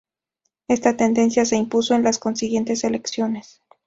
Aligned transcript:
Esta 0.67 0.97
tendencia 0.97 1.45
se 1.45 1.57
impuso 1.57 1.93
en 1.93 2.01
las 2.01 2.17
consiguientes 2.17 2.83
elecciones. 2.83 3.61